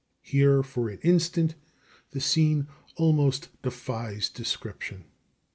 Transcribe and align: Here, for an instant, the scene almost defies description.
Here, 0.23 0.63
for 0.63 0.89
an 0.89 0.97
instant, 1.03 1.53
the 2.09 2.19
scene 2.19 2.67
almost 2.97 3.49
defies 3.61 4.29
description. 4.29 5.05